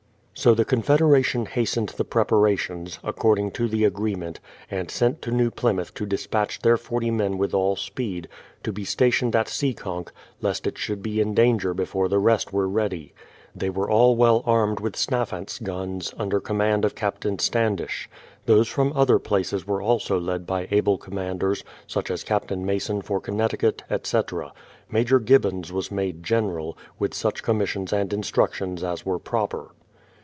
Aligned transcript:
THE 0.43 0.55
PLYMOUTH 0.55 0.55
SETTLEMENT 0.55 0.65
33^ 0.65 0.67
So 0.67 0.77
the 0.77 0.83
confederation 0.97 1.45
hastened 1.45 1.89
the 1.89 2.03
preparations, 2.05 2.99
according 3.03 3.51
to 3.51 3.67
the 3.67 3.83
agreement, 3.85 4.39
and 4.71 4.89
sent 4.89 5.21
to 5.21 5.29
New 5.29 5.51
Plymouth 5.51 5.93
to 5.93 6.07
despatch 6.07 6.61
their 6.61 6.77
40 6.77 7.11
men 7.11 7.37
with 7.37 7.53
all 7.53 7.75
speed, 7.75 8.27
to 8.63 8.71
be 8.71 8.83
stationed 8.83 9.35
at 9.35 9.47
Seekonk, 9.47 10.09
lest 10.41 10.65
it 10.65 10.79
should 10.79 11.03
be 11.03 11.21
in 11.21 11.35
danger 11.35 11.75
before 11.75 12.09
the 12.09 12.17
rest 12.17 12.51
were 12.51 12.67
ready. 12.67 13.13
They 13.55 13.69
were 13.69 13.87
all 13.87 14.15
well 14.15 14.41
armed 14.47 14.79
with 14.79 14.95
snaphance 14.95 15.61
guns, 15.61 16.11
under 16.17 16.39
command 16.39 16.85
of 16.85 16.95
Captain 16.95 17.37
Standish. 17.37 18.09
Those 18.47 18.67
from 18.67 18.93
other 18.95 19.19
places 19.19 19.67
were 19.67 19.81
also 19.81 20.19
led 20.19 20.47
by 20.47 20.67
able 20.71 20.97
commanders, 20.97 21.63
such 21.85 22.09
as 22.09 22.23
Captain 22.23 22.65
Mason 22.65 23.03
for 23.03 23.21
Con 23.21 23.35
necticut, 23.35 23.81
etc. 23.91 24.53
Major 24.89 25.19
Gibbons 25.19 25.71
was 25.71 25.91
made 25.91 26.23
General, 26.23 26.75
with 26.97 27.13
such 27.13 27.43
commissions 27.43 27.93
and 27.93 28.11
instructions 28.11 28.83
as 28.83 29.05
were 29.05 29.19
proper. 29.19 29.73